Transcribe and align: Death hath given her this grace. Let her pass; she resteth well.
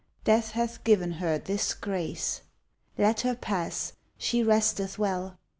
Death 0.23 0.53
hath 0.53 0.83
given 0.83 1.11
her 1.19 1.37
this 1.37 1.75
grace. 1.75 2.41
Let 2.97 3.21
her 3.21 3.35
pass; 3.35 3.93
she 4.17 4.41
resteth 4.41 4.97
well. 4.97 5.37